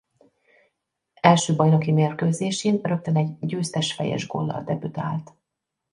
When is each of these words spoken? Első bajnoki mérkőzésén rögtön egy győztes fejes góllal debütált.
Első 1.21 1.55
bajnoki 1.55 1.91
mérkőzésén 1.91 2.79
rögtön 2.83 3.17
egy 3.17 3.37
győztes 3.39 3.93
fejes 3.93 4.27
góllal 4.27 4.63
debütált. 4.63 5.33